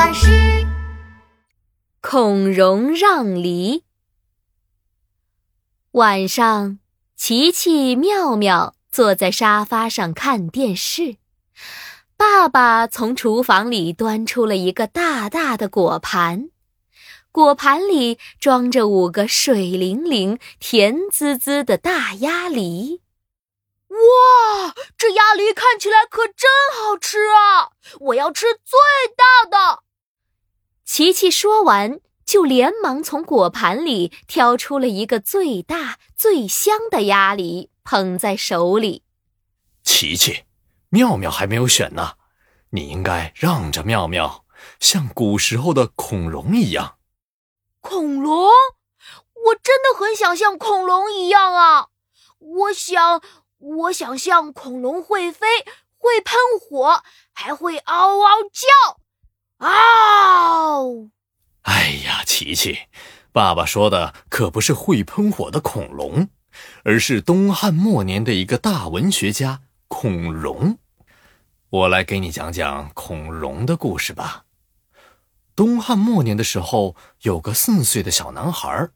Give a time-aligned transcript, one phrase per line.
[0.00, 0.66] 巴士。
[2.00, 3.84] 孔融让梨。
[5.90, 6.78] 晚上，
[7.16, 11.18] 琪琪、妙妙坐在沙发上看电视。
[12.16, 16.48] 爸爸从厨房里端出了一个大大的果盘，
[17.30, 23.02] 果盘里装着五个水灵灵、甜滋滋的大鸭梨。
[23.90, 27.72] 哇，这鸭梨看起来可真好吃啊！
[28.00, 28.78] 我要吃最
[29.14, 29.82] 大的。
[30.92, 39.04] 琪琪说完，就连忙从果盘里挑出了一个最大最香的鸭梨，捧在手里。
[39.84, 40.42] 琪琪，
[40.88, 42.14] 妙妙还没有选呢，
[42.70, 44.44] 你应该让着妙妙，
[44.80, 46.96] 像古时候的孔融一样。
[47.80, 48.48] 恐龙？
[49.46, 51.86] 我真的很想像恐龙一样啊！
[52.40, 53.22] 我想。
[53.58, 55.46] 我想像恐龙会飞，
[55.98, 58.99] 会喷火，还会嗷嗷叫，
[59.60, 61.10] 嗷！
[61.62, 62.78] 哎呀，琪琪，
[63.30, 66.28] 爸爸说的可不是会喷火的恐龙，
[66.82, 70.78] 而是东汉末年的一个大文学家孔融。
[71.68, 74.44] 我来给你讲讲孔融的故事吧。
[75.54, 78.88] 东汉末年的时候，有个四岁的小男孩，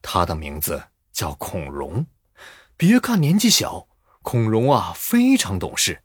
[0.00, 2.06] 他的名字叫孔融。
[2.78, 3.86] 别看年纪小。
[4.22, 6.02] 孔融啊，非常懂事。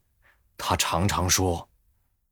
[0.57, 1.69] 他常常说：“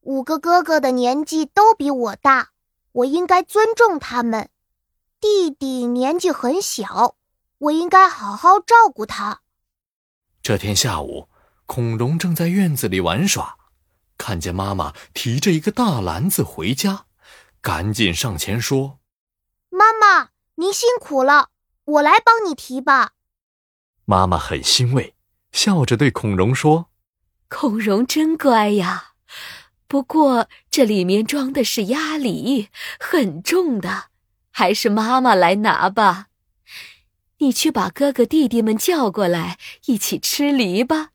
[0.01, 2.49] 五个哥哥的年纪都比我大，
[2.91, 4.49] 我应该尊重他们。
[5.19, 7.15] 弟弟年纪很小，
[7.57, 9.41] 我应该好好照顾他。”
[10.41, 11.27] 这天下午，
[11.65, 13.57] 孔融正在院子里玩耍，
[14.17, 17.05] 看见妈妈提着一个大篮子回家，
[17.61, 18.99] 赶紧上前说
[19.69, 21.49] ：“妈妈，您辛苦了，
[21.85, 23.11] 我来帮你提吧。”
[24.05, 25.15] 妈妈很欣慰。
[25.51, 26.91] 笑着对孔融说
[27.49, 29.13] ：“孔融真乖呀，
[29.89, 34.09] 不过这里面装的是鸭梨，很重的，
[34.51, 36.27] 还是妈妈来拿吧。
[37.39, 41.09] 你去把哥哥弟弟们叫过来，一起吃梨吧。”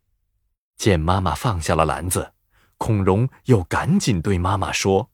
[0.77, 2.33] 见妈妈放下了篮子，
[2.77, 5.09] 孔融又赶紧对妈妈说：“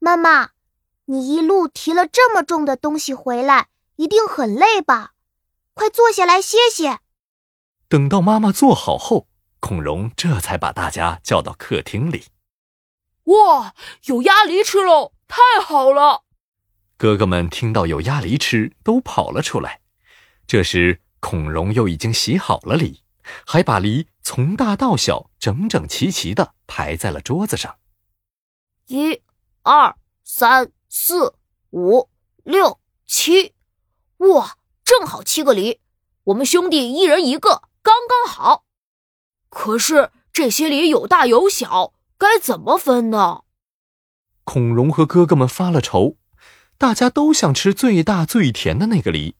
[0.00, 0.50] 妈妈，
[1.04, 5.12] 你一路提了这么重的东西回来，一定很累吧？
[5.74, 6.98] 快坐下来歇歇。”
[7.88, 9.28] 等到妈妈坐好后，
[9.60, 12.24] 孔融这才把大家叫到客厅里。
[13.24, 13.74] 哇，
[14.06, 15.12] 有鸭梨吃喽！
[15.28, 16.24] 太好了！
[16.96, 19.80] 哥哥们听到有鸭梨吃，都跑了出来。
[20.46, 23.02] 这时，孔融又已经洗好了梨，
[23.46, 27.78] 还把梨从大到小整整齐齐的排在了桌子上。
[28.86, 29.22] 一、
[29.62, 31.34] 二、三、四、
[31.70, 32.10] 五、
[32.42, 33.54] 六、七，
[34.18, 35.80] 哇，正好七个梨，
[36.24, 37.62] 我们兄弟一人一个。
[37.82, 38.64] 刚刚好，
[39.48, 43.42] 可是这些梨有大有小，该怎么分呢？
[44.44, 46.18] 孔融和哥哥们发了愁，
[46.78, 49.34] 大家都想吃最大最甜的那个梨，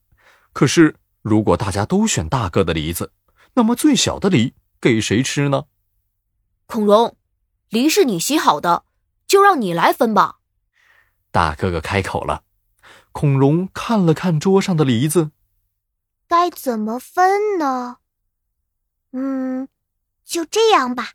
[0.53, 3.12] 可是如果大家都选大个的梨子，
[3.54, 5.66] 那么最小的梨给谁吃呢？
[6.66, 7.16] 孔融，
[7.69, 8.82] 梨是你洗好的，
[9.28, 10.38] 就让你来分吧。
[11.31, 12.43] 大哥哥开口了。
[13.12, 15.31] 孔融看了看桌上的梨子，
[16.26, 17.99] 该怎么分呢？
[19.12, 19.69] 嗯，
[20.25, 21.12] 就这样吧。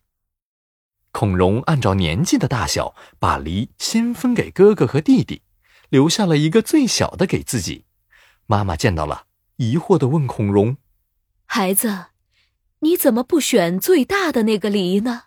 [1.20, 5.42] 孔融按照年纪的大小，把梨先分给哥哥和弟弟，
[5.90, 7.86] 留下了一个最小的给自己。
[8.46, 10.78] 妈妈见到了，疑惑的问孔融
[11.48, 12.10] ：“孩子，
[12.82, 15.24] 你怎么不选最大的那个梨呢？”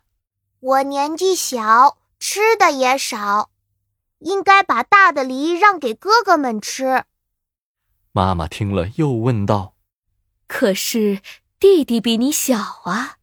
[0.60, 3.50] 我年纪小，吃的也少，
[4.20, 7.02] 应该把大的梨让给哥哥们吃。
[8.12, 9.74] 妈妈听了，又问道
[10.46, 11.20] ：“可是？”
[11.58, 13.16] 弟弟比你小啊，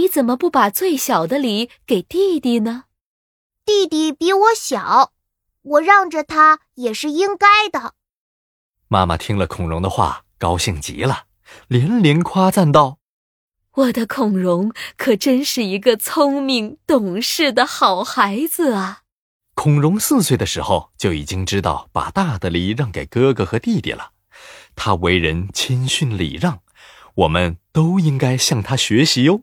[0.00, 2.84] 你怎么不把最小的梨给弟弟呢？
[3.66, 5.12] 弟弟比我小，
[5.60, 7.92] 我让着他也是应该的。
[8.88, 11.24] 妈妈听了孔融的话，高兴极了，
[11.68, 12.96] 连连夸赞道
[13.76, 19.02] ：“我的孔融可真是一个聪明懂事的好孩子啊！”
[19.54, 24.12] 孔融四岁的时候就已经知道把大的梨让给哥哥和弟弟了，
[24.74, 26.62] 他为人谦逊礼让。
[27.16, 29.42] 我们都应该向他学习哟。